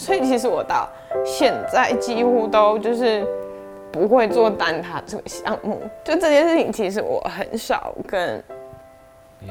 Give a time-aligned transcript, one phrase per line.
[0.00, 0.88] 所以其实我到
[1.26, 3.22] 现在几乎都就是
[3.92, 5.78] 不会做蛋挞这个项目。
[6.02, 8.42] 就这件事情，其实我很少跟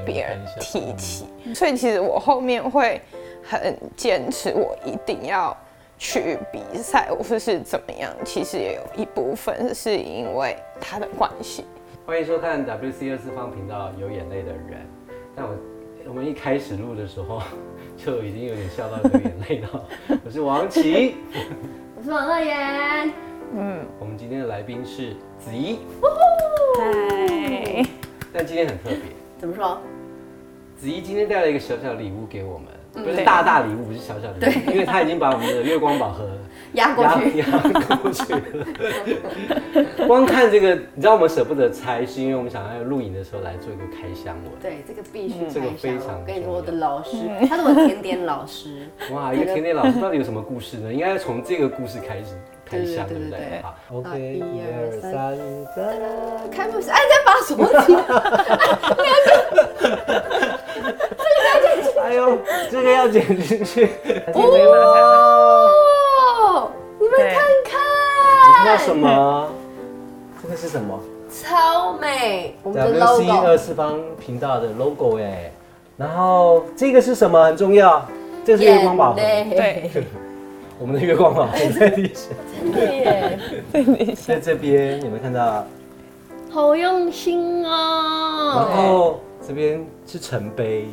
[0.04, 3.00] 别人提起，所以其实我后面会
[3.43, 5.56] 很坚持，我一定要
[6.00, 8.11] 去比赛，或是怎么样。
[8.25, 11.64] 其实也有一部分是因为他的关系。
[12.07, 14.84] 欢迎收看 WC 二次方频道有眼泪的人。
[15.36, 15.54] 但我
[16.07, 17.39] 我们一开始录的时候
[18.06, 19.86] 就已经有点笑到流眼泪了。
[20.24, 21.16] 我是王琦，
[21.98, 23.14] 我是王乐妍。
[23.54, 25.80] 嗯，我们今天的来宾是子怡。
[26.80, 27.86] 嗨，
[28.32, 29.00] 但今天很特别，
[29.38, 29.82] 怎么说？
[30.78, 32.67] 子怡今天带了一个小小礼物给我们，
[33.03, 36.28] 不是大大礼物，不是小小礼物，因为他已经把我们的月光宝盒
[36.73, 37.45] 压过去，压
[37.98, 38.42] 过去了。
[40.08, 44.52] 光看这个，你知道我们舍不得拆，是因为我们想要录影的时候来做一个开箱文。
[44.62, 48.88] 对，这个必须这个非常我跟你说，我的老师，他是我甜点老师。
[49.12, 50.94] 哇，一个甜点老师到底有什么故事呢？
[50.94, 52.36] 应该从这个故事开始
[52.66, 53.62] 开箱，对不对？
[53.64, 55.38] 好，OK，一二三，
[56.52, 57.95] 开幕式，哎，再把手机，
[58.90, 60.48] 这个要剪进去。
[62.10, 62.40] 哎呦，
[62.72, 63.86] 这个要剪进去。
[64.34, 65.70] 哦，
[67.00, 67.30] 你们看
[67.64, 67.80] 看，
[68.48, 69.48] 你看到什么？
[70.42, 71.00] 这个是什么？
[71.32, 75.52] 超美，我们的 WC 二次方频道的 logo 哎。
[75.98, 77.46] 然后这个是什么？
[77.46, 78.04] 很重要，
[78.44, 79.18] 这是月光宝盒。
[79.18, 79.92] 对，
[80.82, 82.32] 我们的月光宝盒在地下。
[82.58, 83.38] 真的耶，
[84.26, 85.64] 在这边有没有看到？
[86.50, 88.54] 好用心哦。
[88.56, 90.88] 然后这边是城杯，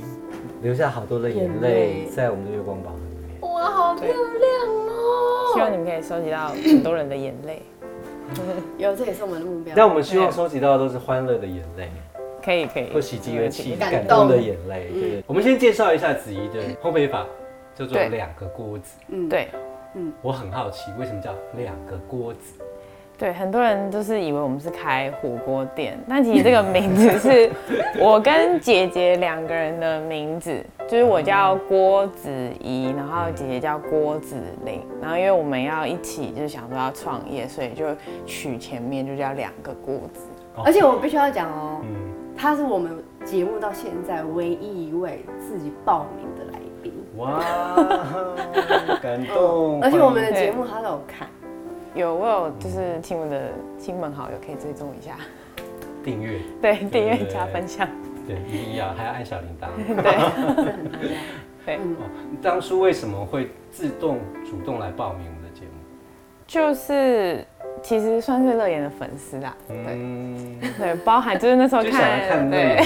[0.66, 3.40] 留下好多的眼泪在我们的月光宝盒里面。
[3.40, 4.18] 哇，好漂亮
[4.68, 5.54] 哦！
[5.54, 7.62] 希望你们可以收集到很多人的眼泪。
[8.76, 9.72] 有，这也是我们的目标。
[9.76, 11.88] 但我们希望收集到的都是欢乐的眼泪，
[12.42, 14.90] 可以可以，或喜极而泣、感动的眼泪。
[14.92, 17.24] 对，我们先介绍一下子怡的烘焙法，
[17.72, 18.98] 叫做两个锅子。
[19.06, 19.46] 嗯，对，
[19.94, 22.54] 嗯，我很好奇，为什么叫两个锅子？
[23.18, 27.50] 对，很多人都是以为我们是开火锅店，但其实这个名字是
[27.98, 37.86] 我跟姐姐两个人的名字，就是我叫郭子怡，然后姐姐叫郭子玲，然后因为我们要一起就是想说要创业，所以就
[38.26, 40.28] 取前面就叫两个郭子。
[40.62, 41.80] 而且我必须要讲哦，
[42.36, 46.92] 他是我们节目到现在唯一一位自己报名的来宾。
[47.16, 47.40] 哇，
[49.00, 49.80] 感动！
[49.84, 51.26] 而且我们的节目他都有看。
[51.96, 55.16] 有，我有，就是听我的亲朋好友可以追踪一下，
[56.04, 57.88] 订阅， 对，订阅加分享，
[58.26, 59.68] 对，一定要，还要按小铃铛，
[61.00, 61.16] 对，
[61.64, 62.10] 对，哦，
[62.42, 65.72] 当初为什么会自动主动来报名我们的节目？
[66.46, 67.44] 就是。
[67.86, 69.76] 其实算是乐言的粉丝啦，对
[70.76, 72.84] 对，包含就是那时候看，对，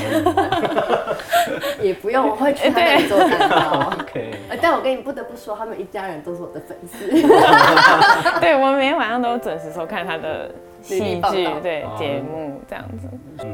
[1.81, 3.95] 也不用，我会去他们做蛋糕。
[4.05, 7.09] OK，但我跟你不得不说，他们一家人都是我的粉丝。
[8.43, 10.51] 对，我每天晚上都准时收看他的
[10.83, 13.09] 戏剧，对节目这样子。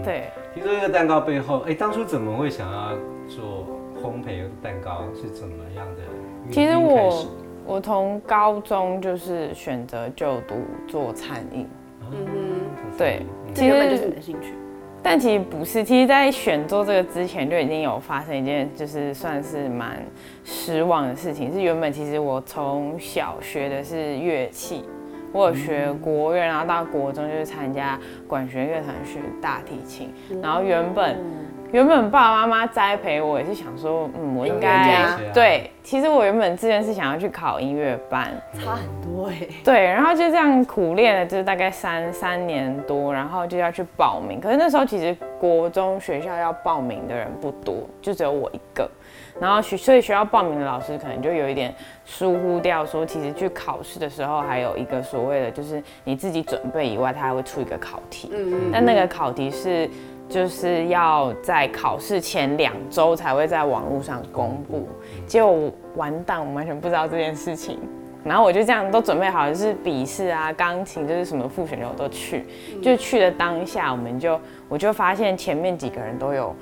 [0.04, 2.88] 对，听说这个蛋糕背后，哎，当初怎么会想要
[3.28, 3.64] 做
[4.02, 5.04] 烘焙蛋糕？
[5.14, 6.02] 是怎么样的？
[6.50, 7.24] 其实我。
[7.66, 10.54] 我从高中就是选择就读
[10.86, 11.66] 做餐饮，
[12.00, 13.22] 嗯哼，对，
[13.52, 14.54] 其实就是你的兴趣，
[15.02, 20.00] 但其实不是，其实，在选做这个之前就已经有发生一件，就是算是蛮
[20.44, 21.52] 失望的事情。
[21.52, 24.84] 是原本其实我从小学的是乐器，
[25.32, 31.16] 我有学国乐，然后到国中就是参加管弦乐团学大提琴，然后原本。
[31.72, 35.70] 原本爸爸妈妈栽培我，也是想说，嗯，我应该对。
[35.82, 39.36] 其实我原本志愿是想要去考音乐班，差很多哎。
[39.62, 44.40] 对，然后就这样苦练了，就是大概三三年多，然后就要去报名。
[44.40, 48.88] 可是那时候其实国中学校要报名的人不多，就只有我一个。
[49.38, 51.74] 然后学所以学校报名的老师可能就有一点
[52.04, 58.30] 疏忽掉，说其实去考试的时候还有一个所谓的，就是你自己准备以外，他还会出一个考题。
[58.32, 58.70] 嗯嗯。
[58.72, 59.90] 但那个考题是。
[60.28, 64.88] 就是要在考试前两周才会在网络上公布，
[65.26, 67.78] 结果完蛋，我完全不知道这件事情。
[68.24, 72.44] 然后我就这样都准备好，就是笔试啊、钢琴，就是什么复选的我都去。
[72.82, 76.52] 就去的当下，我们就我就发现前面几个人都有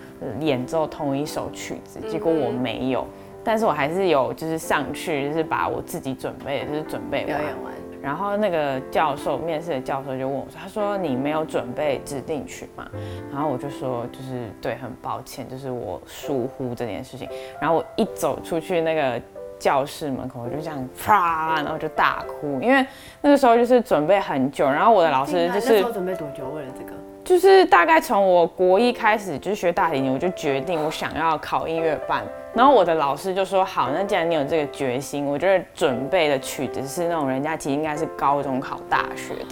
[0.41, 3.07] 演奏同一首曲子，结果我没有，
[3.43, 7.73] 但是我还是有就是上去，就是把我自己准备的就是准备表演完。
[8.05, 12.87] 然后那个教授面试的教授就问我说：“他说你没有准备指定曲吗？”
[13.33, 17.27] 然后我就说：“就是对，很抱歉，就是我疏忽这件事情。”
[17.59, 19.19] 然后我一走出去那个
[19.59, 22.87] 教室门口，我就这样啪，然后就大哭，因为
[23.23, 25.81] 那个时候就是准备很久，然后我的老师就是。
[25.85, 26.47] 准备多久？
[26.51, 26.93] 为了这个？
[27.25, 32.23] 就是大概从我国一开始就是学大提琴，我就决定我想要考音乐班。
[32.55, 39.47] 然后我的老师就说：“好，那既然你有这个决心，我觉得准备的曲子是那种人家其实应该是高中考大学的，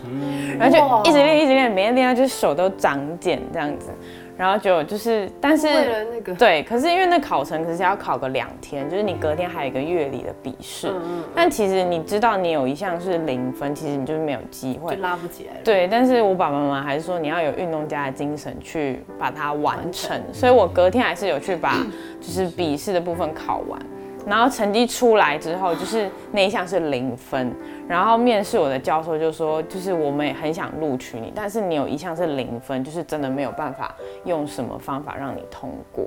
[0.58, 3.90] 然后就一直练，一直练，每天练到就是手都长茧这样子。”
[4.36, 10.88] 然后就就是，但是为了那个对，可是因为那考程可是要考个两天，就是你隔天还有一个乐理的笔试。
[10.88, 11.24] 嗯嗯。
[11.34, 15.60] 但其实你知道你有一项是零分，其实你就是没有机会，就拉不起来。
[15.62, 21.76] 对，但是我爸爸妈妈还是说你要有运动家的精神去把它完成，所以我隔天还是有去把
[22.20, 23.78] 就是笔试的部分考完。
[24.26, 27.54] 然后成绩出来之后，就是那一项是零分。
[27.88, 36.06] 然后面试我的教授就说，就是我们也很想录取你，但是你有一项是零分，就是真的没有办法用什么方法让你通过。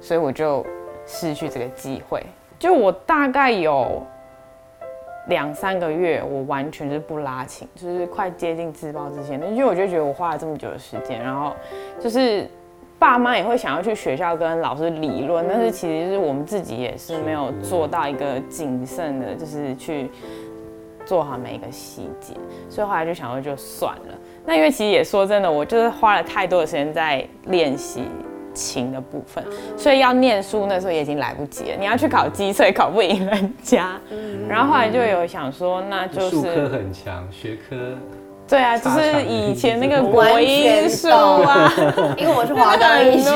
[0.00, 0.66] 所以我就
[1.06, 2.22] 失去这个机会。
[2.58, 4.02] 就我大概有
[5.28, 9.40] 两三个月，我完全是不拉琴，就是快接近自爆之前。
[9.54, 11.54] 因为我就觉得我花了这么久的时间，然后
[12.00, 12.48] 就是。
[12.98, 20.10] 爸妈也会想要去学校跟老师理论，但是其实是我们自己也是没有做到一个谨慎的，就是去
[21.04, 22.34] 做好每一个细节，
[22.70, 24.14] 所以后来就想说就算了。
[24.44, 28.04] 那因为其实也说真的，我就是花了太多的时间在练习
[28.54, 29.44] 琴的部分，
[29.76, 31.76] 所以要念书那时候也已经来不及了。
[31.78, 34.00] 你要去考基测，考不赢人家。
[34.48, 37.76] 然后后来就有想说，那就是数科很强，学科。
[38.48, 41.72] 对啊，就是以前那个 国音书啊，
[42.16, 43.32] 因为我是华冈艺校，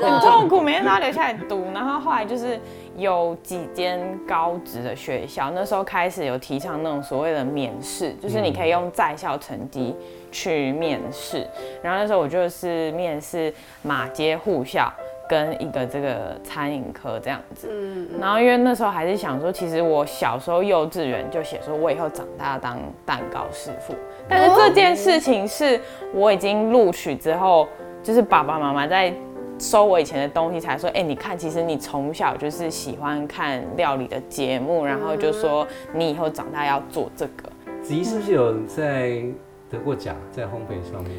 [0.00, 1.66] 很痛苦，每天都要留下来读。
[1.74, 2.58] 然后后来就是
[2.96, 9.94] 有几间高职的学校，那时候开始有提倡那种所谓的免试，就是你可以用在校成绩
[10.32, 11.46] 去面试。
[11.82, 13.52] 然后那时候我就是面试
[13.82, 14.90] 马街护校。
[15.28, 23.94] 跟一个这个餐饮科这样子，嗯，然后因为那时候还是想说，其实我小时候幼稚园就写说，我以后长大要当蛋糕师傅。
[24.28, 25.80] 但是这件事情是
[26.12, 27.68] 我已经录取之后，
[28.02, 29.12] 就是爸爸妈妈在
[29.58, 37.48] 收我以前的东西，才说，哎，你看，其实你从小就是喜欢看料理的节目，然后就说你以后长大要做这个。
[37.82, 39.22] 子怡是不是有在
[39.70, 41.12] 得过奖在烘焙上面？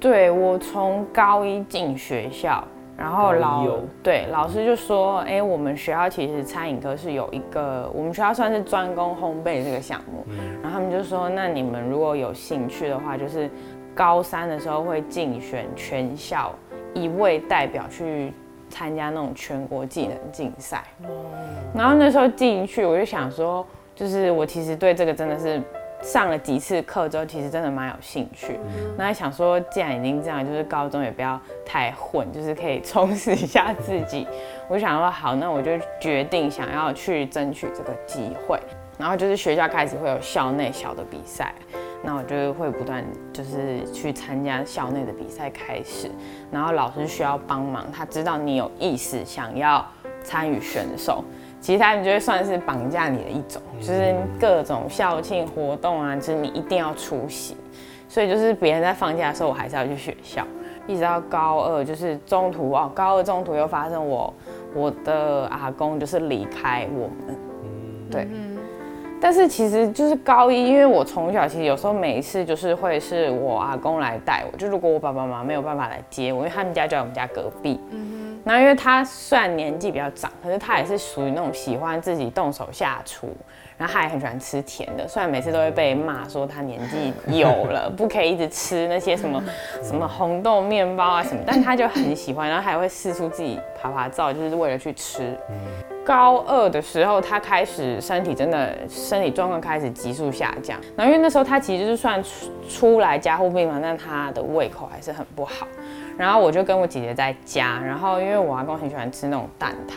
[0.00, 2.62] 对我从高一进学校。
[3.02, 3.66] 然后老
[4.00, 10.24] 对老师就说，哎，我们学校其实餐饮科是有一个，我们学校算是专攻烘焙这个项目。
[10.62, 13.50] 然后他们就说，那你们如果有兴趣的话，就是
[13.92, 16.52] 高三的时候会竞选全校
[16.94, 18.32] 一位代表去
[18.70, 20.84] 参加那种全国技能竞赛。
[21.74, 23.66] 然后那时候进去，我就想说，
[23.96, 25.60] 就是我其实对这个真的是。
[26.02, 28.58] 上了几次课之后，其实真的蛮有兴趣。
[28.98, 34.26] 那想说，既然已经这样，就是高中也不要太混，就是可以充实一下自己。
[34.68, 35.70] 我想说，好，那我就
[36.00, 38.58] 决定想要去争取这个机会。
[38.98, 41.52] 然后就是学校开始会有校内小的比赛，
[42.04, 43.02] 那我就会不断
[43.32, 46.10] 就是去参加校内的比赛开始。
[46.52, 49.84] 然后老师需要帮忙，他知道你有意思想要
[50.22, 51.24] 参与选手。
[51.62, 57.56] 其他你就会算是绑架你的一种，就是各种校庆活动啊，就是你一定要出席。
[58.08, 60.44] 所以就是别人在放假的时候，我还是要去学校。
[60.88, 64.34] 一直到高二，就是中途哦，高二中途又发生我
[64.74, 67.36] 我的阿公就是离开我们，
[68.10, 68.26] 对。
[69.20, 77.78] 但是其实就是高一，因为我从小其实有时候每一次就是会是我阿公来带我，就如果我爸爸妈妈没有办法来接我，因为他们家就在我们家隔壁。
[78.44, 83.28] 那因为他虽然年纪比较长，可是他也是属于那种喜欢自己动手下厨，
[83.78, 85.06] 然后他也很喜欢吃甜的。
[85.06, 89.42] 虽然每次都会被骂说他年纪有了，不可以一直吃那些什么
[89.82, 95.36] 什么红豆面包啊什么，但他就很喜欢，然后还会四处自己爬爬照，就是为了去吃。
[96.04, 100.76] 高二的时候，他开始身体真的身体状况开始急速下降。
[100.96, 105.64] 然后因为那时候他其实就算出出来加护病房，但他的胃口还是很不好。
[106.16, 109.94] 然后我就跟我姐姐在家，然后因为我阿公很喜欢吃那种蛋挞，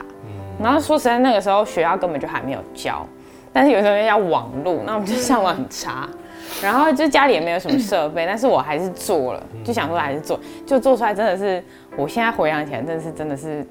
[0.64, 3.06] 然后说实在那个时候学校根本就还没有教，
[3.52, 6.08] 但是有时候要网路，那我们就上网很差，
[6.64, 11.64] 然后就家里也没有什么设备， 但是我还是做了，就想说还是做，就做出来真的是，
[11.98, 13.66] 我现在回想起来，真的是真的是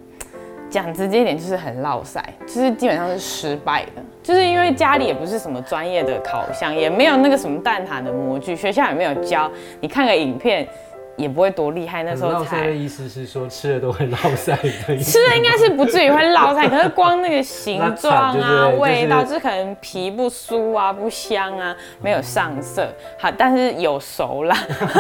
[0.69, 10.69] 讲直接一点就是很落塞，就是基本上是失败的，就是因为家里也不是什么专业的烤箱，也没有那个什么蛋挞的模具，学校也没有教，你看个影片。
[11.17, 12.67] 也不会多厉害，那时候才。
[12.67, 14.57] 的意思是说吃了都会落腮
[14.87, 14.99] 的。
[14.99, 22.89] 吃了应该是不至于会落腮， 可是光那个形状啊、味道，就是可能皮不酥啊、不香啊、没有上色。
[23.19, 24.55] 好，但是有熟了，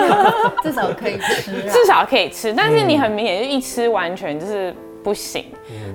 [0.63, 1.53] 至少可以吃。
[1.69, 5.47] 至少可以吃，但是你很明显就一吃完全就是不行。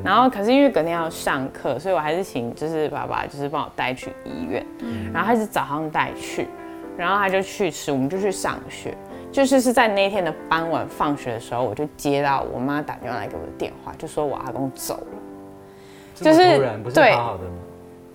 [0.03, 4.65] 然后可是因为隔天要上课，所以我还是请就是爸爸就是帮我带去医院。
[5.13, 6.47] 然后他是早上带去，
[6.97, 8.93] 然后他就去吃，我们就去上学。
[9.31, 15.07] 就是是在那天的傍晚放学的时候，我就接到我妈打电话来给我的电话，就说我阿公走了。
[16.15, 16.59] 就是
[16.93, 17.51] 对，好好的吗？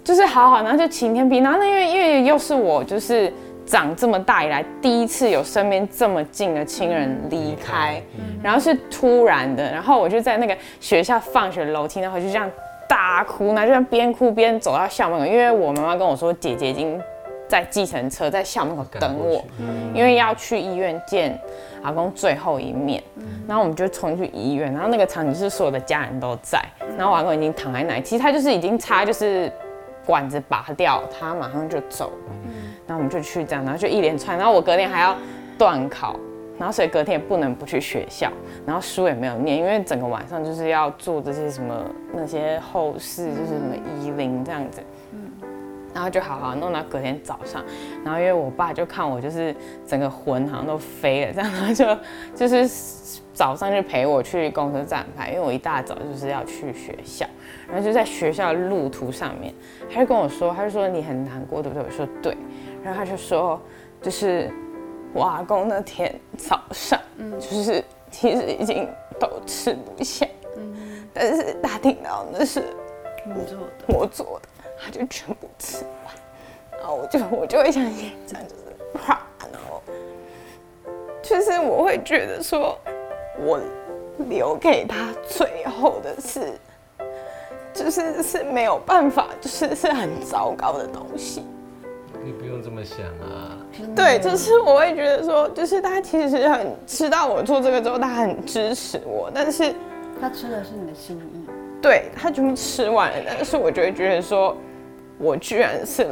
[0.03, 1.39] 就是好好，然后就晴天霹雳。
[1.39, 3.33] 然后那因为因为又是我就是
[3.65, 8.03] 长这么大以来第一次有身边这么近的亲人离开，
[8.43, 12.51] 然后是突然的，然后我就在那个学校放学楼梯，然后就这样
[12.87, 17.01] 大哭，然后就边哭边走到校门口，因为我妈妈跟我说姐姐已经
[17.55, 19.45] 在计程车在校门口等我，
[19.95, 21.39] 因为要去医院见
[21.85, 23.01] 阿公最后一面。
[23.47, 26.61] 然后我们就冲去医院，然后那个场景是所有的家人都在，
[26.99, 29.53] 然后阿公已经躺在那里，其实他就是已经插就是
[30.05, 32.35] 管子拔掉，他马上就走了。
[32.89, 35.17] 然后我们就去这样，然后就一连串，然后我隔天还要
[35.57, 36.19] 断考，
[36.59, 38.33] 然后所以隔天也不能不去学校，
[38.67, 44.83] 然后书也没有念，因为整个晚上就是要做这些什么那些后事，就是什么遗灵这样子。
[45.95, 47.65] 然后就好好弄到隔天早上，
[48.05, 49.55] 然后因为我爸就看我就是
[49.87, 51.99] 整个魂好像都飞了这样，然后就
[52.35, 52.69] 就是
[53.33, 57.25] 早上就陪我去公车站牌，因为我一大早就是要去学校，
[57.69, 59.55] 然后就在学校路途上面，
[59.93, 61.85] 他就跟我说，他就说你很难过对不对？
[61.87, 62.37] 我说对，
[62.83, 63.61] 然后他就说
[64.03, 64.51] 就是
[65.13, 72.63] 我阿公那天早上，嗯 就是其实已经都吃不下，嗯但是他听到那是
[73.27, 74.49] 我做的，我做的。
[74.79, 76.15] 他就全部吃完，
[76.79, 78.63] 然后我就我就会想起这样就是
[78.95, 79.21] 啪，
[79.53, 79.83] 然后
[81.23, 82.79] 就是我会觉得说，
[83.39, 83.61] 我
[84.29, 86.53] 留给他最后的是，
[87.73, 91.45] 就是是没有办法，就是是很糟糕的东西。
[92.23, 93.59] 你不用这么想啊。
[93.95, 99.75] 对，就是我会觉得说，就是他其实很知道我做这个之后，他很支持我，但是
[100.21, 101.44] 他吃的是你的心意。
[101.85, 104.57] 对他全部吃完了，但是我就会觉得说。
[105.17, 106.05] 我居然是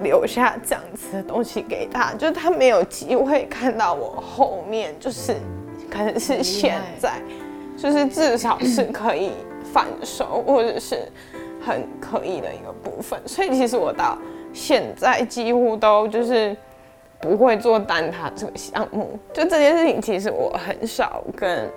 [0.00, 5.34] 留下这样子的东西给他，就是他没有机会看到我后面，就是
[5.90, 7.14] 可能是现在，
[7.76, 9.32] 就是至少是可以
[9.72, 11.00] 反手或者是
[11.60, 13.20] 很可以的一个部分。
[13.26, 14.16] 所以其实我到
[14.52, 16.56] 现在几乎都就是
[17.20, 21.68] 不会做蛋挞这个项目，就这件事情其实我很少跟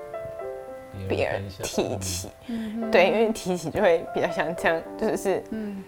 [1.08, 2.30] 别人提起，
[2.92, 5.84] 对，因为提起就会比较像这样，就是嗯。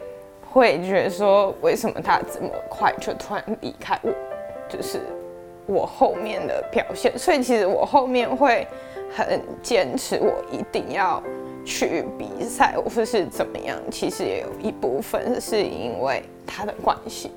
[0.52, 4.12] 会觉得说，为什么他这么快就突然离开我？
[4.68, 5.00] 就是
[5.68, 8.66] 我后面的表现，所以其实我后面会
[9.16, 11.22] 很坚持，我一定要
[11.64, 13.78] 去比赛，或是怎么样。
[13.92, 17.30] 其实也有一部分是因为他的关系，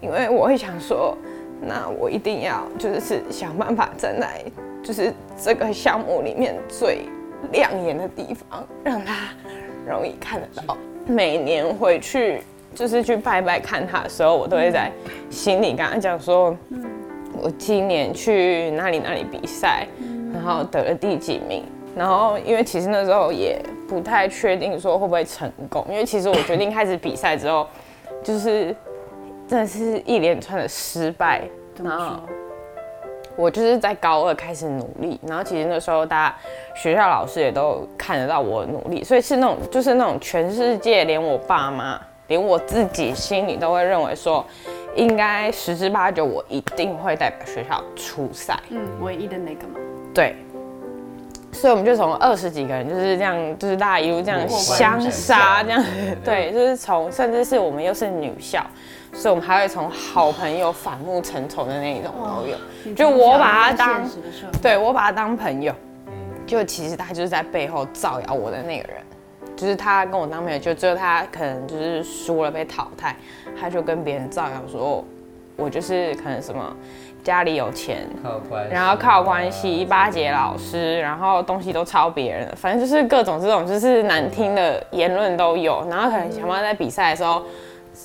[0.00, 1.18] 因为我会想说，
[1.60, 4.44] 那我一定要就是想办法站在
[4.82, 7.06] 就是这个项目里面最
[7.52, 9.30] 亮眼的地方，让他
[9.86, 10.76] 容易看得到。
[11.06, 12.42] 每年回去
[12.74, 14.90] 就是去拜拜看他的时候，我都会在
[15.30, 16.56] 心里跟他讲说，
[17.40, 19.86] 我今年去哪里哪里比赛，
[20.32, 21.64] 然后得了第几名。
[21.96, 27.66] 然后因为其实那时候也不太确定说会不会成功，因为其实我决定开始比赛之后，
[28.22, 28.74] 就是
[29.48, 31.42] 真的是一连串的失败。
[31.82, 32.20] 然后
[33.38, 36.34] 我就是在高二开始努力，然后其实那时候大家
[36.74, 44.44] 学校老师也都看得到我努力，所以是那种就是那种全世界连我爸妈连我自己心里都会认为说，
[44.96, 49.78] 应该十之八九我一定会代表学校出赛，嗯，唯一的那个嘛？
[50.12, 50.34] 对，
[51.52, 55.84] 所以我们就从二十几个人就是这样，就是大家一路这样相杀这样，
[56.24, 58.66] 对，就是从甚至是我们又是女校。
[59.12, 62.94] 所以，我们还会从好朋友反目成仇的那一种都有。
[62.94, 64.08] 就我把他当，
[64.62, 65.74] 对我把他当朋友，
[66.46, 69.02] 就其实他就是在背后造谣我的那个人。
[69.56, 73.16] 就是他跟我当朋友，就只有他可能就是输了被淘汰，
[73.58, 75.04] 他就跟别人造谣说，
[75.56, 76.76] 我就是可能什么
[77.24, 78.06] 家里有钱，
[78.70, 85.84] 然后靠关系巴结老师，然后东西都抄别人，反正就是各种这种就是难听的言论都有。
[85.90, 87.42] 然后可能想办法在比赛的时候。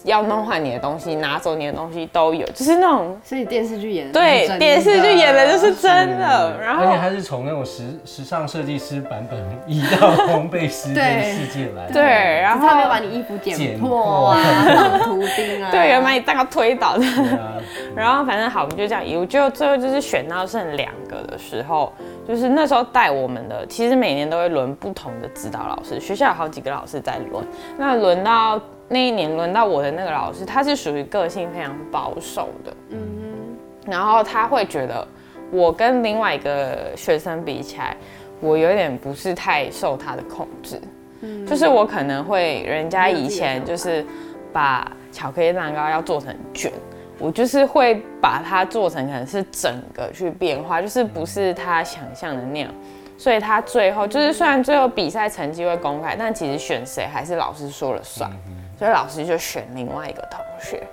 [0.04, 6.58] 要弄坏你的东西，拿走你的东西都有，就是那种，所以电视剧演的对，电视剧演的就是真的。
[6.60, 11.90] 然后，而且他是从那种时时尚设计师版本移到烘焙师的世界来。
[11.92, 17.06] 对，然后他没有把你衣服剪破啊，图钉啊，对，有把你大概推倒的。
[17.96, 21.94] 然后反正好，我们就这样一路，就最后就是选到剩两个的时候，
[22.28, 27.46] 就是那时候带我们的，其实每年都会轮不同的指导老师，学校有好几个老师在轮，
[27.78, 28.60] 那轮到。
[28.90, 33.00] 那一年轮到我的那个老师，他是属于个性非常保守的，嗯，
[33.88, 35.08] 然后他会觉得
[35.52, 37.98] 我跟另外一个学生比起来，
[38.40, 40.80] 我有点不是太受他的控制，
[41.22, 44.06] 嗯，就是我可能会人家以前就是
[44.52, 46.72] 把巧克力蛋糕要做成卷，
[47.18, 52.70] 我就是会把它做成可能是整个去变化，就是不是他想象的那样。
[53.18, 58.30] 所以他最后就是，虽然最后比赛成绩会公开，但其实选谁还是老师说了算。
[58.84, 60.84] 所以老师就选另外一个同学。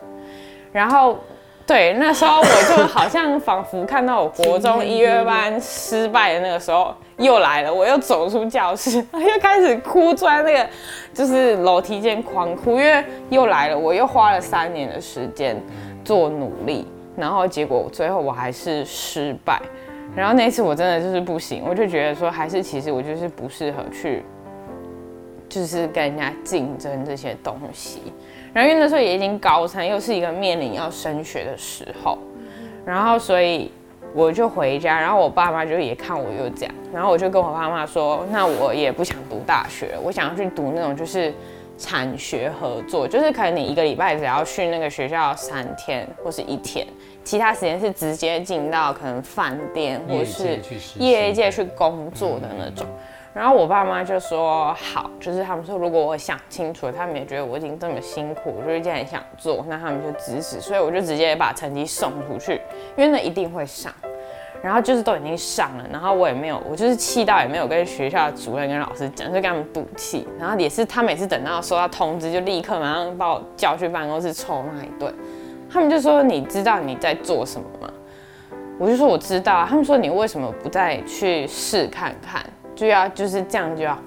[0.71, 1.19] 然后，
[1.67, 7.75] 对，那时候我就好像仿佛看到我国中一月班失败的那个时候又来了。
[7.75, 10.65] 我又走出教室， 又开始哭，坐在那个
[11.13, 13.77] 就是楼梯间狂哭，因为又来了。
[13.77, 15.61] 我又花了三年的时间
[16.05, 19.61] 做努力，然后结果最后我还是失败。
[20.15, 24.25] 然后那次我真的就是不行，我就觉得说还是其实我就是不适合去，
[25.51, 28.01] 就是跟人家竞争这些东西。
[28.55, 32.17] 然后因为那时候也已经高三，又是一个面临要升学的时候，
[32.87, 33.71] 然后所以
[34.15, 41.33] 我就回家，然后我爸妈就也看我又这样，然后我就跟我爸妈说，那我也不想读大学，我想要去读那种就是
[41.77, 46.87] 产学合作，就是可能你一个礼拜只要去那个学校三天或是一天。
[47.23, 50.59] 其他时间是直接进到可能饭店或是
[50.97, 52.87] 业界去工作的那种，
[53.33, 62.61] 然后我爸妈就说好，就是他们说如果我想清楚，他们也觉得我已经这么辛苦，就是既然想做，那他们就支持，所以我就直接把成绩送出去，
[62.97, 63.93] 因为那一定会上，
[64.63, 75.15] 然后就是都已经上了，然后我也没有，我就是气到也没有跟学校的主任跟老师讲，就跟他们赌气，然后也是他每次等到收到通知，就立刻马上把我叫去办公室臭骂一顿。
[75.73, 77.89] 他们就说：“你知道你在做什么吗？”
[78.77, 82.45] 我就说：“我知道。”他们说：“你为什么不再去试看看？
[82.81, 83.99] 就要就是这样就要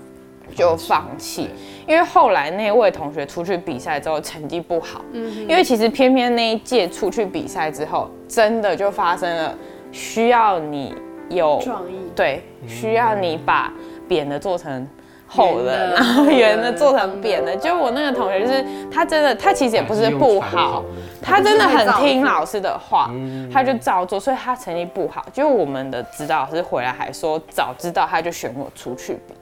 [0.55, 1.51] 就放弃？
[1.87, 9.55] 因为后来那位同学出去比赛之后成绩不好，嗯，因为其实偏偏那一届出去比赛之后，真的就发生了
[9.91, 10.95] 需要你
[11.29, 13.71] 有创意，对，需要你把
[14.07, 14.87] 扁的做成。”
[15.25, 17.55] 厚的，然 后圆的做成扁的。
[17.55, 20.83] 就我那个同学，就是他真的，他其实也不是不好，
[21.23, 23.09] 他真的很听老师的话，
[23.51, 25.25] 他就照做，所以他成绩不好。
[25.31, 29.33] 就我们的指导老师回来还说，早知道他就选我出去比。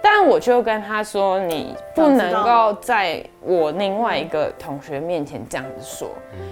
[0.00, 6.08] 但我就跟他说，你不能够在我另外一个同学面前这样子说，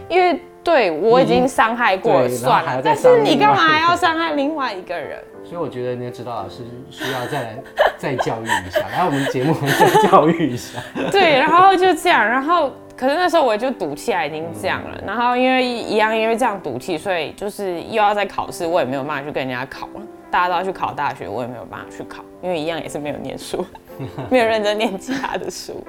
[0.08, 5.22] 因为对我已经伤害过算了，但是你干嘛还要伤害另外一个人？
[5.44, 7.56] 所以我觉得那个指导老师需要再来
[7.96, 10.80] 再教育一下，来我们节目再教育一下。
[11.12, 15.02] 对，然后就这样，然后可是那时候我就赌气啊，已经这样了。
[15.06, 20.02] 然后因为一样，因为这样赌气，所以就是又要再考试，我也没有办法去跟人家考了。
[20.30, 23.64] 大家都要去考大学，我也没有办法去考，因为一样也是没有念书，
[24.30, 25.84] 没有认真念其他的书。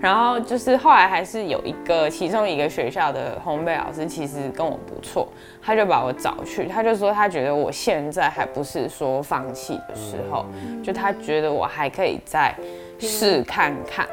[0.00, 5.26] 然后就是后来还是有一个其中一个学校的烘焙老师，其实跟我不错，
[5.62, 10.44] 他就把我找去，他就说他觉得我现在还不是说放弃的时候，
[10.82, 12.54] 就他觉得我还可以再
[12.98, 14.06] 试看看。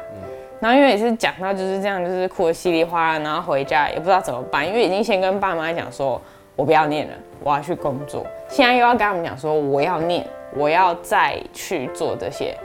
[0.60, 6.20] 然后因为也是讲到就是这样，就是哭得稀里哗啦，然后回家也不知道怎么办，因为已经先跟爸妈讲说
[6.56, 12.56] 我不要念了，我要去工作，现在又要跟他们讲说我要念，我要再去做这些。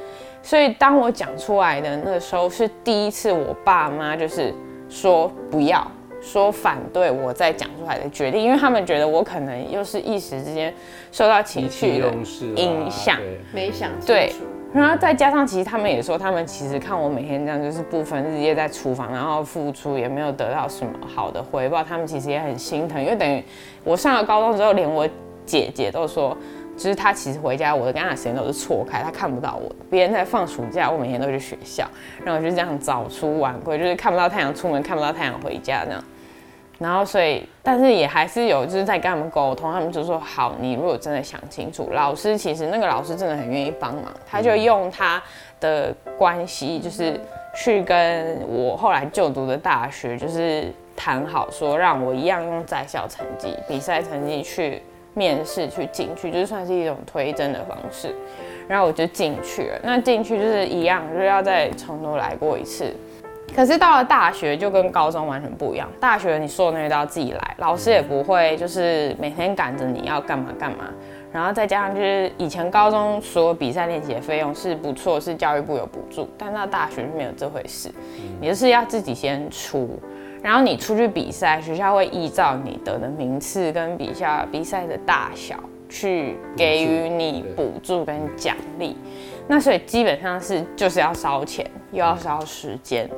[0.42, 4.54] 所以当我讲出来的那时候，是第一次我爸妈就是
[4.88, 5.86] 说不要
[6.22, 10.74] 说反对我再讲出来的决定，因为他们觉得我可能又是一时之间
[11.12, 12.08] 受到情绪的
[12.56, 13.18] 影响，
[13.52, 14.32] 没想对。
[14.74, 23.44] 然后再加上其实他们也说，他们其实看我每天这样就是不分日夜在厨房，然后付出也没有得到什么好的回报，他们其实也很心疼，因为等于
[23.84, 25.08] 我上了高中之后，连我
[25.46, 26.38] 姐姐都说。
[26.78, 29.70] 就是她其实回家，我的跟她时间都是错开，她看不到我。
[29.90, 31.86] 别人在放暑假，我每天都去学校，
[32.24, 36.02] 然后就这样早出晚归，就是看不到太阳出门，看不到太阳回家这样。
[36.80, 45.22] 然后所以，但是也还是有就是在跟他们沟通，他们就说好，你如果真的想清楚，老师其实那个老师真的很愿意帮忙，他就用他
[45.60, 47.20] 的关系，就是
[47.56, 54.82] 去跟我后来就读的大学，就是谈好说让我一样用在校成绩、比赛成绩去。
[55.16, 58.16] 面试去进去，就算是一种推甄的方式，
[58.70, 59.80] 然后我就进去了。
[59.84, 62.96] 那进去就是一样，就是要再从头来过一次。
[63.60, 65.90] 可是到了大学就跟高中完全不一样。
[66.00, 70.86] 大学你说的那些都要自己来，老师也不会就是每天赶着你要干嘛干嘛。
[71.30, 77.92] 然后再加上就是以前高中所有比赛练习的费用是不错，是教育部有补助，但到大学没有这回事，
[78.40, 80.00] 你就是要自己先出。
[80.42, 88.96] 然后你出去比赛，学校会依照你得的名次跟比赛比赛的大小去给予你补助跟奖励。
[89.50, 93.10] 那所以基本上是就是要烧钱，又要烧时间。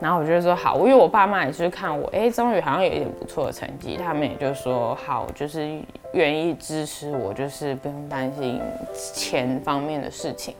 [0.00, 5.78] 然后我就说好，因为我爸妈也是看我，哎，终于好像有一点不错的成绩，他们也就说好，就是
[6.14, 8.58] 愿意支持我，就是不用担心
[8.94, 10.54] 钱方面的事情，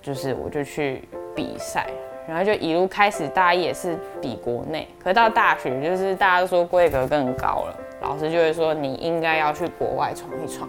[0.00, 1.86] 就是我就去比赛，
[2.26, 10.66] 然后就一路开始，大一也是比国内，可到大学就是大家都说规格更高了，老师就会说你应该要去国外闯一闯，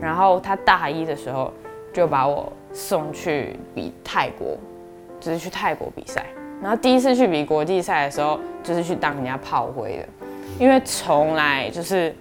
[0.00, 1.52] 然后他大一的时候
[1.92, 4.56] 就把我送去比泰国，
[5.18, 6.24] 就是去泰国比赛。
[6.64, 10.08] 然后第一次去比国际赛的时候，就是去当人家炮灰的，
[10.58, 12.16] 因为从来就是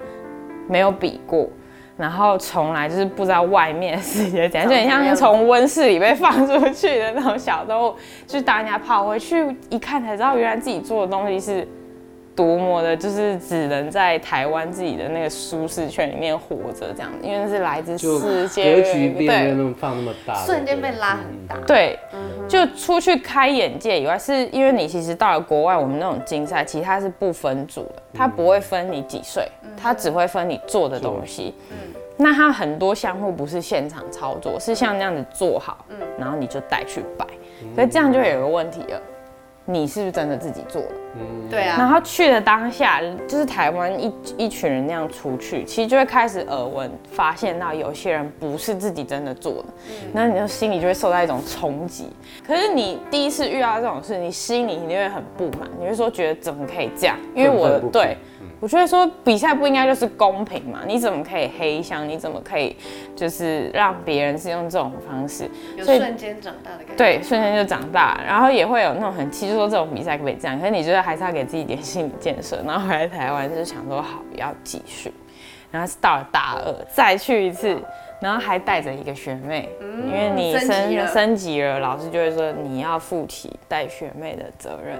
[0.67, 1.47] 没有比过，
[1.95, 7.95] 然后从来就是不知道外面世界怎样， 就很像从温室里被放出去的那种小动物，
[8.27, 11.65] 去当人家炮灰，去一看才知道，原来自己做的东西是。
[12.35, 21.55] 多么的，就是只能在台湾自己的那个舒适圈里面活着这样子，因为是来自世界，格局变得那么放那么大，瞬间被拉很大。
[21.67, 21.97] 对，
[22.47, 31.53] 就出去开眼界以外，是因为你其实到了国外，我们那种竞赛，其实它是不分组的，它不会分你几岁，它只会分你做的东西。
[31.69, 31.77] 嗯，
[32.17, 37.25] 那它很多项目不是现场操作，是像那样子做好，嗯，然后你就带去摆，
[37.75, 39.01] 所以这样就有个问题了。
[39.65, 40.89] 你是不是真的自己做的？
[41.15, 41.75] 嗯，对啊。
[41.77, 49.65] 然后去的当下，就是台湾一一群人那样出去，其实就会开始耳闻，发现到有些人不是自己真的做的，
[50.11, 52.09] 那你就心里就会受到一种冲击。
[52.45, 57.17] 可是你第一次遇到这种事，你心里一定会很不满，你会说觉得怎么可以这样？
[57.35, 58.17] 因为我对。
[58.59, 60.79] 我觉得说比赛不应该就是公平嘛？
[60.87, 62.07] 你怎么可以黑箱？
[62.07, 62.75] 你怎么可以
[63.15, 65.49] 就是让别人是用这种方式？
[65.75, 66.95] 有瞬间长大的感觉。
[66.95, 70.57] 对，瞬间就长大，然后也会有那种很气，就说这种比赛可不可以这样？
[70.59, 72.61] 可是你觉得还是要给自己一点心理建设。
[72.65, 75.13] 然后回来台湾就是想说好要继续，
[75.69, 77.77] 然后到了大二再去一次。
[78.23, 84.97] 然后还带着一个学妹，因为你升升级了，老师就会说你要负起带学妹的责任，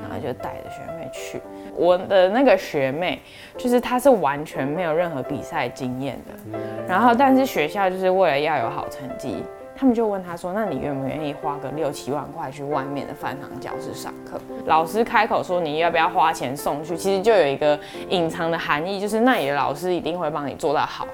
[0.00, 1.42] 然后就带着学妹去。
[1.74, 3.20] 我的那个学妹，
[3.58, 9.42] 就是她是完全没有任何比赛经验的，然后但是学校就是为了要有好成绩，
[9.74, 14.40] 他们就问她说，那你愿不愿意花个六七万块去外面的饭堂教室上课？
[14.66, 17.76] 老师开口说你要不要花钱送去，其实就有一个
[18.10, 21.04] 隐藏的含义，就是那里的老师一定会帮你做到好。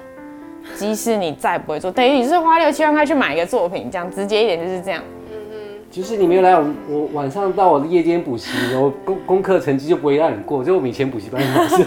[0.75, 5.01] 即使你再不会做，等于你是花六七万块去买一个作品，这样直接一点就是这样。
[5.31, 5.57] 嗯嗯，
[5.89, 11.83] 就是你没有来我我晚上到我的夜间补习，然后功功课成绩就不会让你过，就我们以前补习班老师。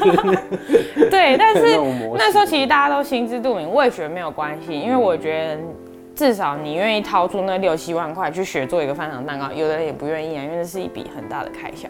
[1.11, 1.79] 对，但是
[2.19, 5.59] 那时候其实大家都心知肚明，我也觉得没有关系，因为我觉得
[6.15, 11.89] 至少你愿意掏出那六七万块去学做一个翻糖蛋糕，有的人也不愿意啊，因为这是一笔很大的开销，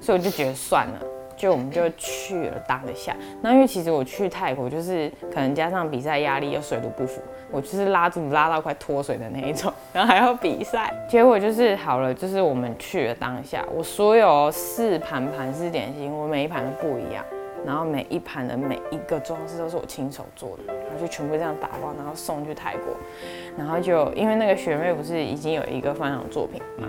[0.00, 1.06] 所以我就觉得算了。
[1.36, 7.20] 就我们就去了当下，那因为其实我去泰国就是可能加上比赛压力又水土不服，
[7.50, 17.22] 我就是拉肚拉到快脱水的那一种，然后还要比赛，结果就是好了，就是我们去了当下，我所有四盘盘式点心，我每一盘都不一样，
[17.66, 22.96] 然后每一盘的每一个装饰都是我亲手做的，然后就全部这样打包，然后送去泰国，
[23.58, 26.88] 然后就因为那个学妹不是已经有一个分享作品嘛。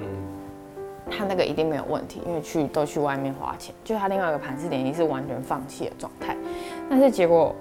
[1.09, 3.73] 他那个一定没有问题，因为去都去外面花钱。
[3.83, 6.35] 就他另外一个盘式点心是完全放弃的状态，
[6.89, 7.55] 但是结果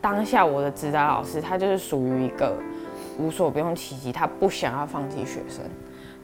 [0.00, 2.54] 当下我的指导老师他就是属于一个
[3.18, 5.62] 无所不用其极，他不想要放弃学生，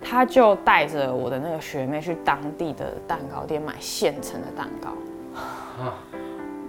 [0.02, 4.90] 他就带着我的那个学妹去当地的蛋糕店买现成的蛋糕。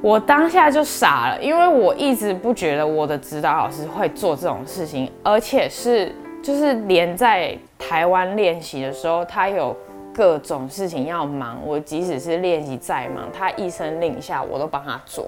[0.01, 9.75] 我当下就傻了，因为我一直不觉得我的指导老师会做这种事情，而且是就是连在台湾练习的时候，他有。
[10.17, 15.27] 各种事情要忙，我即使是练习再忙，他一声令下，我都帮他做。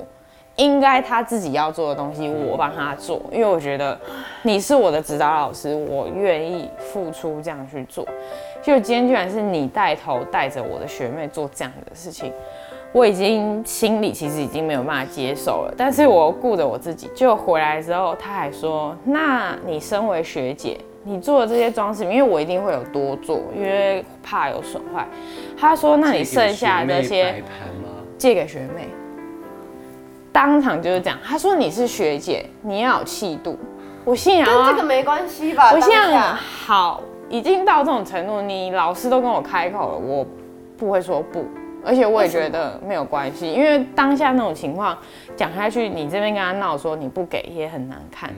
[0.55, 3.97] 应该他自己要做的东西，我帮他做，因为我觉得
[4.41, 8.03] 你是我的指导老师，我愿意付出这样去做。
[8.63, 12.33] 就今天居然是你带头带着我的学妹做这样的事情，
[12.91, 15.73] 我已经心里其实已经没有办法接受了。
[15.77, 20.77] 但是我顾着我自己，就回来之后，他还说：“那你身为学姐。”
[21.09, 25.07] 你做的这些装饰，因为我一定会有多做，因为怕有损坏。
[25.59, 27.43] 他说：“那你剩下这些
[28.15, 28.87] 借给学妹。”
[30.31, 31.17] 当场就是这样。
[31.25, 33.57] 他说：“你是学姐，你要有气度。”
[34.05, 35.71] 我信啊跟这个没关系吧？
[35.73, 40.23] 我信仰好，已经到这种程度，你老师都跟我开口了，我
[40.77, 41.43] 不会说不。
[41.89, 44.95] 而且我也觉得没有关系，因为当下那种情况
[45.35, 48.29] 讲下去，你这边跟他闹说你不给也很难看。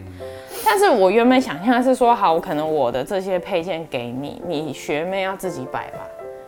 [0.63, 5.99] 但是我原本想象是说，好，可能我的这些配件给你，你学妹要自己摆吧，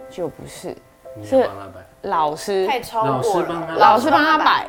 [0.09, 0.73] 就不是，
[1.21, 1.45] 是
[2.03, 4.65] 老师太超过了，老师帮他摆，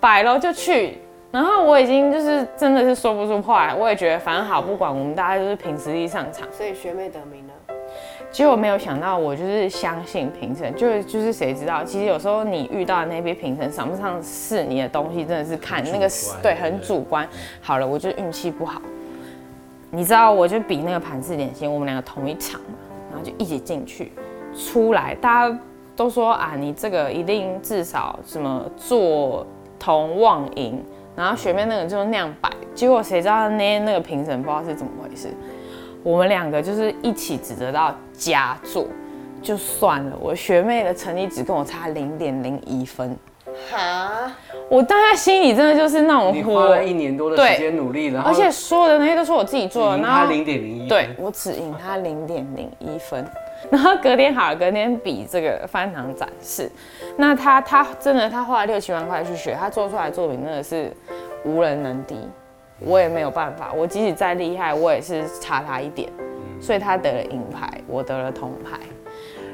[0.00, 0.98] 摆了就去。
[1.30, 6.46] 然后我已经就是真的是说不出话来，我也觉得反正好，不管我们大家就是凭实力上场。
[6.52, 7.51] 所以学妹得名了。
[8.32, 16.08] 结果没有想到，我就是相信评审，就是就是谁知道，其实有时候你遇到的那批评审上不上是你的东西，真的是看那个
[16.42, 17.28] 对很主观。
[17.60, 18.80] 好了，我就运气不好。
[19.90, 22.78] 你知道，我就比那个盘式点心，我们两个同一场嘛，
[23.10, 24.10] 然后就一起进去，
[24.56, 25.58] 出来大家
[25.94, 29.46] 都说啊，你这个一定至少什么做
[29.78, 30.82] 同望赢，
[31.14, 35.28] 然后学妹那个就是那样摆，结果谁知道那天那个评审不知道是怎么回事。
[36.02, 38.86] 我们两个就是一起指得到佳作，
[39.40, 40.16] 就算了。
[40.20, 43.16] 我学妹的成绩只跟我差零点零一分，
[43.70, 44.32] 哈！
[44.68, 53.24] 我当下心里真的就是那种，你花了一年多的时间努力，然后而且所有的那些都是我自己做的，然后零点零一，对我只赢他零点零一分。
[53.70, 56.68] 然后隔天好了，隔天比这个翻糖展示，
[57.16, 60.92] 那他他真的他花了六七万块去学，他做出来作品真的是
[61.44, 62.16] 无人能敌。
[62.84, 66.08] 我也没有办法，我即使再厉害，我也是差他一点，
[66.60, 68.78] 所以他得了银牌，我得了铜牌。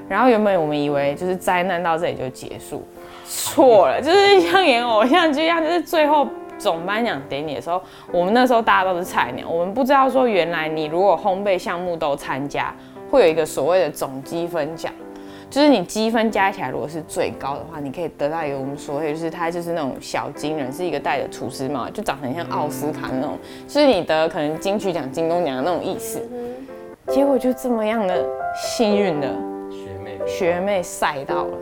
[0.08, 2.82] 然后原本我们以为就是灾难到这里就结束，
[3.26, 6.26] 错了， 就是像演偶像剧一样，就是最后
[6.58, 12.74] 总颁奖典礼的时候，我们那时候大家都是菜鸟，我们不知道说原来你如果烘焙项目都参加，
[13.10, 14.90] 会有一个所谓的总积分奖。
[15.50, 26.20] 就是你积分加起来，如果是最高的话，你可以得到一个我们所谓就是他就是那种小金人，是一个戴着厨师帽，就长得很像奥斯卡那种，就是你得可能金曲奖、金钟奖的那种意思。
[27.06, 28.22] 结果就这么样的
[28.54, 29.28] 幸运的
[29.70, 31.56] 学妹学妹赛到了，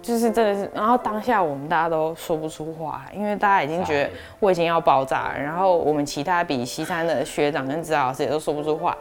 [0.00, 8.96] 就是真的是，然后当下我们大家都说不出话，因为大家已经觉得我已经要爆炸了，然后我们其他比西餐的学长跟指导老师也都说不出话，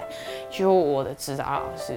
[0.50, 1.94] 就我的指导老师。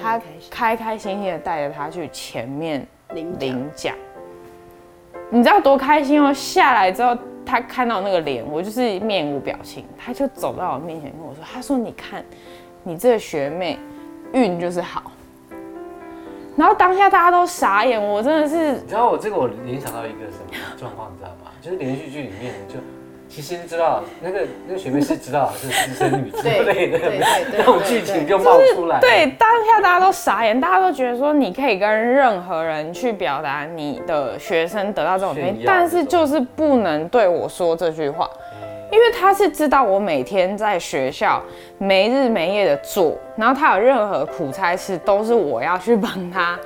[0.00, 3.94] 他开开心心的带着他去前面领奖，
[5.30, 6.32] 你知道多开心哦！
[6.32, 12.24] 下来之后，他看到那个脸，我就是面无表情，他就走到我面前跟我说：“他说你看，
[12.82, 13.78] 你这个学妹
[14.32, 15.10] 运就是好。”
[16.56, 21.50] 然后当下大家都傻眼，我真的是，你知道我这个我联想到一个什么状况，你知道吗？
[21.60, 22.74] 就是连续剧里面就。
[23.34, 26.98] 其实知道那个那个学妹是知道是私生女之类的，
[27.56, 29.00] 那种剧情就冒出来。
[29.00, 38.28] 对，当下大家都傻眼，大家都觉得说你可以跟任何人去表达你的学生得到这种东西，但是就是不能对我说这句话，
[38.90, 41.42] 因为他是知道我每天在学校
[41.78, 46.58] 没日没夜的做，然后他有任何苦差事都是我要去帮他。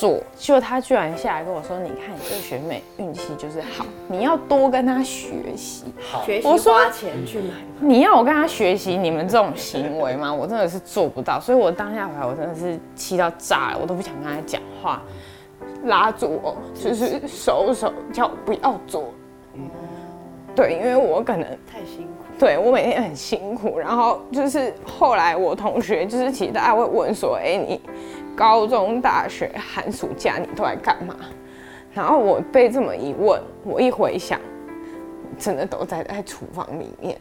[0.00, 7.54] 做，就他居然下来跟我说：“你看你这个学妹运气就是好，你要多跟她学习。”好，我说花钱去买。
[7.78, 10.34] 你要我跟她学习你们这种行为吗？
[10.34, 11.38] 我真的是做不到。
[11.40, 15.00] 所以我当下回来，我真的是气到炸了，我都不想跟她讲话，
[15.84, 19.04] 拉住我，就是手手叫我不要做。
[20.56, 22.24] 对，因为我可能太辛苦。
[22.36, 27.80] 对我每天很辛苦，然后就是后来我同学就是其实大家会问说：“哎，你？”
[28.36, 31.14] 高中、大学、寒暑假你都在干嘛？
[31.92, 34.40] 然后我被这么一问，我一回想，
[35.38, 37.16] 真的都在在厨房里面。